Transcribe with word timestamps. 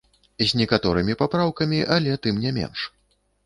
З 0.39 0.47
некаторымі 0.61 1.17
папраўкамі, 1.21 1.85
але 1.99 2.19
тым 2.27 2.43
не 2.47 2.59
менш. 2.61 2.79